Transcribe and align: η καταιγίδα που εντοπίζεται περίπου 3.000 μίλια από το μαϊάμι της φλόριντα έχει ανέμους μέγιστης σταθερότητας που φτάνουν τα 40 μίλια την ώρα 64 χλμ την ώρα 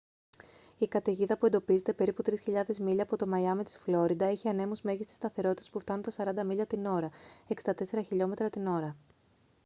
η 0.77 0.85
καταιγίδα 0.87 1.37
που 1.37 1.45
εντοπίζεται 1.45 1.93
περίπου 1.93 2.23
3.000 2.45 2.77
μίλια 2.77 3.03
από 3.03 3.15
το 3.15 3.27
μαϊάμι 3.27 3.63
της 3.63 3.77
φλόριντα 3.77 4.25
έχει 4.25 4.47
ανέμους 4.47 4.81
μέγιστης 4.81 5.15
σταθερότητας 5.15 5.69
που 5.69 5.79
φτάνουν 5.79 6.03
τα 6.03 6.33
40 6.41 6.43
μίλια 6.45 6.65
την 6.65 6.85
ώρα 6.85 7.09
64 7.63 7.71
χλμ 8.09 8.31
την 8.51 8.67
ώρα 8.67 8.95